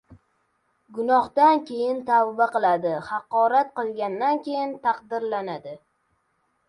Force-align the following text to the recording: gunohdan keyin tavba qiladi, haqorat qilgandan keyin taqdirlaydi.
gunohdan 0.99 1.61
keyin 1.67 1.99
tavba 2.09 2.47
qiladi, 2.55 2.93
haqorat 3.09 3.69
qilgandan 3.81 4.43
keyin 4.49 4.77
taqdirlaydi. 4.89 5.77